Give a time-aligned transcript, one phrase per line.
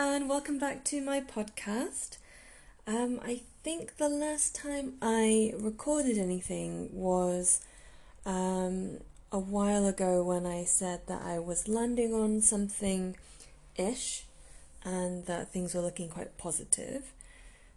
[0.00, 2.18] and welcome back to my podcast.
[2.86, 7.62] Um, I think the last time I recorded anything was
[8.24, 8.98] um,
[9.32, 13.16] a while ago when I said that I was landing on something
[13.74, 14.22] ish
[14.84, 17.12] and that things were looking quite positive.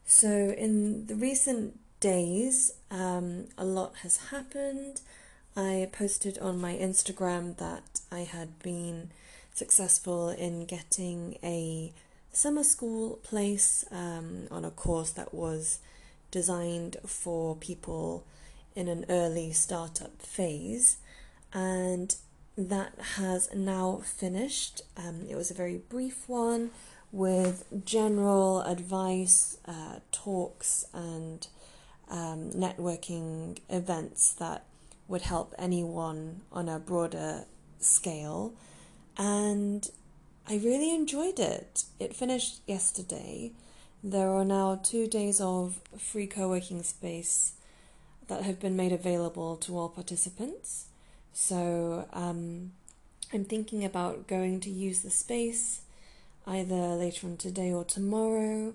[0.05, 5.01] So, in the recent days, um, a lot has happened.
[5.57, 9.09] I posted on my Instagram that I had been
[9.55, 11.91] successful in getting a
[12.31, 15.79] summer school place um, on a course that was
[16.31, 18.25] designed for people
[18.75, 20.97] in an early startup phase,
[21.53, 22.15] and
[22.57, 24.81] that has now finished.
[24.95, 26.71] Um, it was a very brief one
[27.11, 31.47] with general advice, uh, talks, and
[32.09, 34.65] um, networking events that
[35.07, 37.45] would help anyone on a broader
[37.79, 38.53] scale
[39.17, 39.89] and
[40.47, 41.85] I really enjoyed it.
[41.99, 43.51] It finished yesterday.
[44.03, 47.53] There are now two days of free co working space
[48.27, 50.87] that have been made available to all participants.
[51.33, 52.71] So um,
[53.33, 55.81] I'm thinking about going to use the space
[56.47, 58.73] either later on today or tomorrow.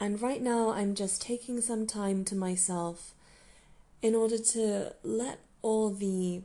[0.00, 3.12] And right now, I'm just taking some time to myself
[4.00, 6.42] in order to let all the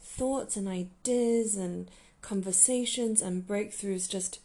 [0.00, 1.90] thoughts and ideas and
[2.22, 4.40] conversations and breakthroughs just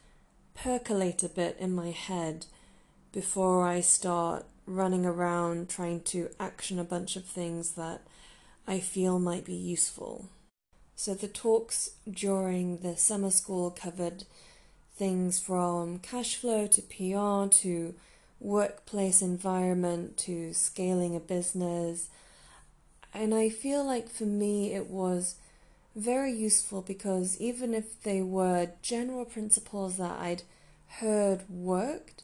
[0.54, 2.46] percolate a bit in my head
[3.12, 8.02] before I start running around trying to action a bunch of things that
[8.68, 10.30] I feel might be useful.
[10.96, 14.24] So, the talks during the summer school covered
[14.96, 17.94] things from cash flow to PR to
[18.40, 22.10] workplace environment to scaling a business.
[23.14, 25.36] And I feel like for me it was
[25.96, 30.44] very useful because even if they were general principles that I'd
[31.00, 32.24] heard worked,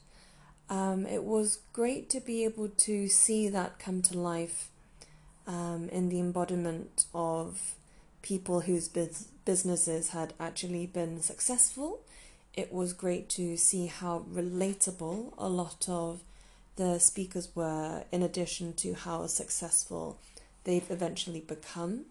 [0.69, 4.69] um, it was great to be able to see that come to life
[5.47, 7.75] um, in the embodiment of
[8.21, 12.01] people whose biz- businesses had actually been successful.
[12.53, 16.21] It was great to see how relatable a lot of
[16.75, 20.19] the speakers were, in addition to how successful
[20.63, 22.05] they've eventually become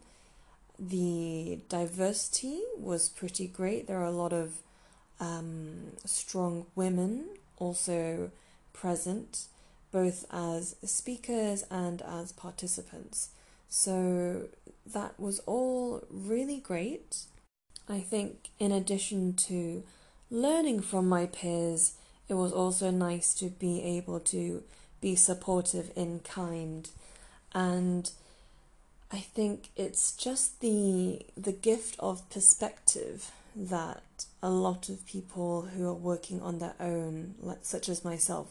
[0.81, 3.87] the diversity was pretty great.
[3.87, 4.63] There are a lot of
[5.21, 7.27] um, strong women
[7.59, 8.31] also
[8.73, 9.45] present,
[9.93, 13.29] both as speakers and as participants.
[13.69, 14.49] So
[14.87, 17.25] that was all really great.
[17.89, 19.83] I think, in addition to
[20.31, 21.95] learning from my peers,
[22.29, 24.63] it was also nice to be able to
[25.01, 26.89] be supportive in kind
[27.53, 28.11] and
[29.13, 35.89] I think it's just the the gift of perspective that a lot of people who
[35.89, 38.49] are working on their own, like such as myself,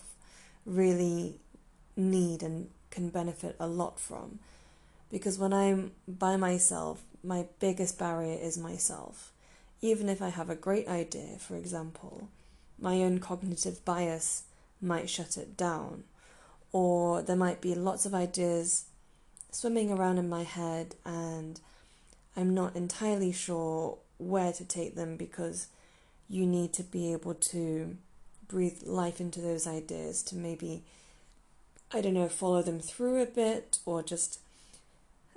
[0.66, 1.40] really
[1.96, 4.40] need and can benefit a lot from.
[5.10, 9.32] Because when I'm by myself, my biggest barrier is myself.
[9.82, 12.28] Even if I have a great idea, for example,
[12.78, 14.44] my own cognitive bias
[14.82, 16.04] might shut it down.
[16.74, 18.86] Or there might be lots of ideas
[19.52, 21.60] swimming around in my head and
[22.36, 25.68] I'm not entirely sure where to take them because
[26.30, 27.98] you need to be able to
[28.48, 30.84] breathe life into those ideas to maybe,
[31.92, 34.40] I don't know, follow them through a bit or just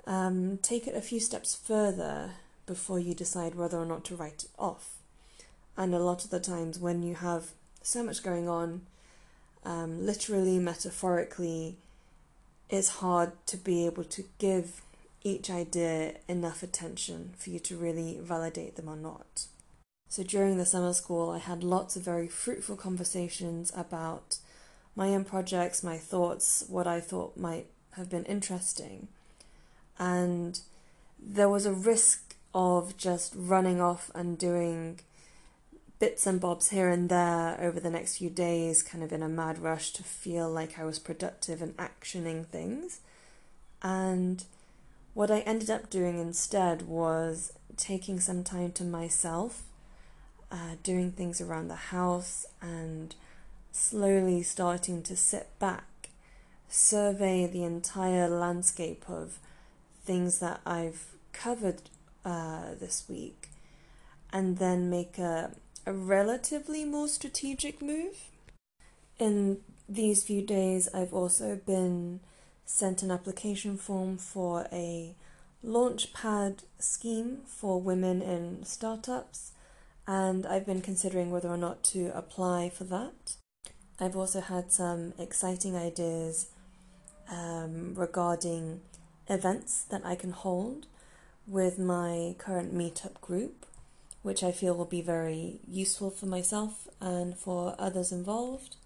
[0.05, 2.31] um, take it a few steps further
[2.65, 4.97] before you decide whether or not to write it off.
[5.75, 7.51] And a lot of the times when you have
[7.81, 8.81] so much going on,
[9.65, 11.77] um, literally, metaphorically,
[12.73, 14.81] it's hard to be able to give
[15.23, 19.45] each idea enough attention for you to really validate them or not.
[20.09, 24.37] So during the summer school, I had lots of very fruitful conversations about
[24.95, 29.07] my own projects, my thoughts, what I thought might have been interesting.
[29.99, 30.59] And
[31.19, 34.99] there was a risk of just running off and doing
[36.03, 39.29] bits and bobs here and there over the next few days, kind of in a
[39.29, 42.99] mad rush to feel like I was productive and actioning things.
[43.81, 44.43] And
[45.13, 49.63] what I ended up doing instead was taking some time to myself,
[50.51, 53.15] uh, doing things around the house, and
[53.71, 56.09] slowly starting to sit back,
[56.67, 59.39] survey the entire landscape of
[60.03, 61.83] things that I've covered
[62.25, 63.47] uh, this week,
[64.33, 65.51] and then make a
[65.85, 68.15] a relatively more strategic move.
[69.19, 72.19] In these few days, I've also been
[72.65, 75.15] sent an application form for a
[75.65, 79.51] launchpad scheme for women in startups,
[80.07, 83.35] and I've been considering whether or not to apply for that.
[83.99, 86.47] I've also had some exciting ideas
[87.29, 88.81] um, regarding
[89.29, 90.87] events that I can hold
[91.47, 93.65] with my current meetup group,
[94.23, 98.77] which I feel will be very useful for myself and for others involved.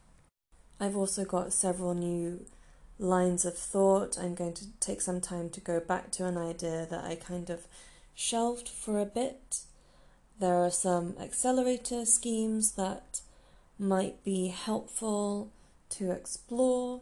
[0.80, 2.46] I've also got several new
[3.00, 4.18] lines of thought.
[4.20, 7.50] I'm going to take some time to go back to an idea that I kind
[7.50, 7.68] of
[8.16, 9.60] shelved for a bit.
[10.40, 13.22] There are some accelerator schemes that
[13.80, 15.52] might be helpful
[15.90, 17.02] to explore.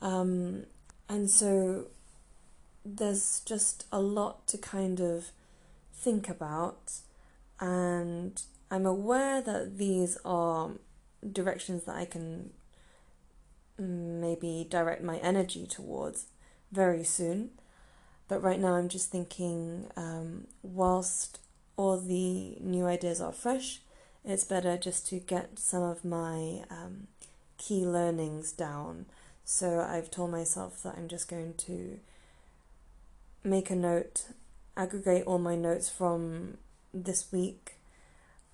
[0.00, 0.64] Um,
[1.08, 1.86] and so
[2.84, 5.30] there's just a lot to kind of
[5.92, 6.92] think about.
[7.60, 8.40] And
[8.70, 10.70] I'm aware that these are
[11.30, 12.50] directions that I can
[13.78, 16.26] maybe direct my energy towards
[16.72, 17.50] very soon.
[18.28, 21.40] But right now, I'm just thinking, um, whilst
[21.76, 23.80] all the new ideas are fresh,
[24.24, 27.08] it's better just to get some of my um,
[27.58, 29.06] key learnings down.
[29.44, 31.98] So I've told myself that I'm just going to
[33.42, 34.26] make a note,
[34.76, 36.58] aggregate all my notes from
[36.92, 37.76] this week,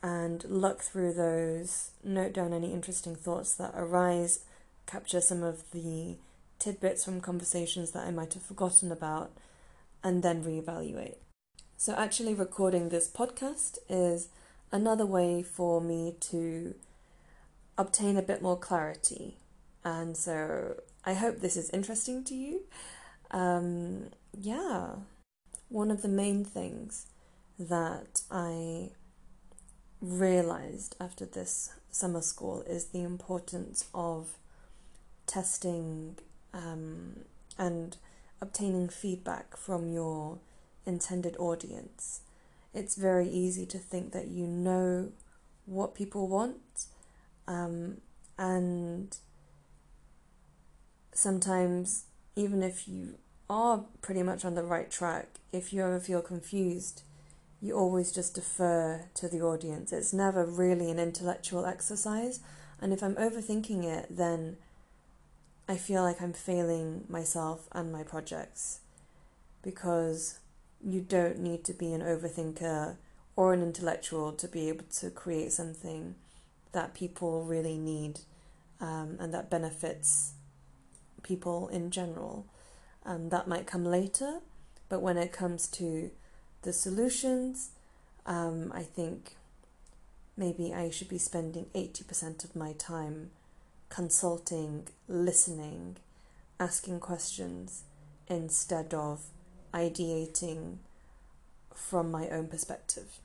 [0.02, 4.40] and look through those, note down any interesting thoughts that arise,
[4.86, 6.16] capture some of the
[6.58, 9.32] tidbits from conversations that I might have forgotten about,
[10.02, 11.16] and then reevaluate.
[11.76, 14.28] So, actually, recording this podcast is
[14.72, 16.74] another way for me to
[17.78, 19.36] obtain a bit more clarity.
[19.84, 22.62] And so I hope this is interesting to you.
[23.30, 24.96] Um, yeah,
[25.68, 27.06] one of the main things
[27.58, 28.90] that I
[30.00, 34.38] realized after this summer school is the importance of
[35.26, 36.16] testing
[36.52, 37.24] um,
[37.58, 37.96] and
[38.40, 40.38] obtaining feedback from your
[40.84, 42.20] intended audience.
[42.74, 45.12] It's very easy to think that you know
[45.64, 46.86] what people want,
[47.48, 47.98] um,
[48.38, 49.16] and
[51.12, 52.04] sometimes,
[52.36, 53.14] even if you
[53.48, 57.02] are pretty much on the right track, if you ever feel confused,
[57.60, 59.92] you always just defer to the audience.
[59.92, 62.40] It's never really an intellectual exercise,
[62.80, 64.56] and if I'm overthinking it, then
[65.68, 68.80] I feel like I'm failing myself and my projects
[69.62, 70.38] because
[70.84, 72.96] you don't need to be an overthinker
[73.34, 76.14] or an intellectual to be able to create something
[76.72, 78.20] that people really need
[78.80, 80.34] um, and that benefits
[81.22, 82.46] people in general.
[83.04, 84.40] Um, that might come later,
[84.88, 86.10] but when it comes to
[86.66, 87.70] the solutions,
[88.26, 89.36] um, I think
[90.36, 93.30] maybe I should be spending 80% of my time
[93.88, 95.96] consulting, listening,
[96.58, 97.84] asking questions
[98.26, 99.26] instead of
[99.72, 100.78] ideating
[101.72, 103.20] from my own perspective.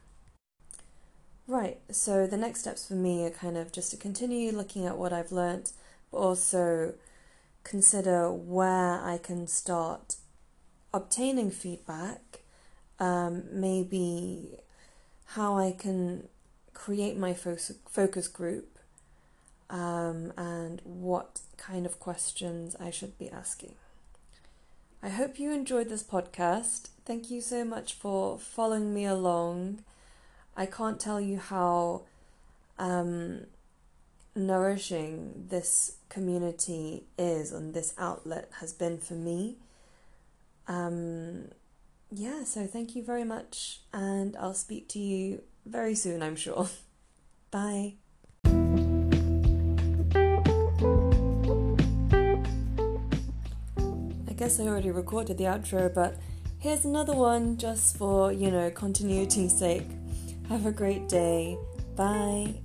[1.48, 4.98] Right, so the next steps for me are kind of just to continue looking at
[4.98, 5.72] what I've learnt,
[6.12, 6.94] but also
[7.64, 10.18] consider where I can start
[10.94, 12.31] obtaining feedback,
[13.02, 14.60] um, maybe
[15.26, 16.30] how I can
[16.74, 18.78] create my focus group,
[19.72, 23.74] um, and what kind of questions I should be asking.
[25.02, 26.90] I hope you enjoyed this podcast.
[27.06, 29.84] Thank you so much for following me along.
[30.56, 32.04] I can't tell you how
[32.78, 33.48] um,
[34.36, 39.56] nourishing this community is and this outlet has been for me.
[40.68, 41.46] Um,
[42.12, 46.68] yeah, so thank you very much, and I'll speak to you very soon, I'm sure.
[47.52, 47.96] Bye.
[54.28, 56.18] I guess I already recorded the outro, but
[56.60, 59.88] here's another one just for, you know, continuity's sake.
[60.50, 61.58] Have a great day.
[61.96, 62.56] Bye.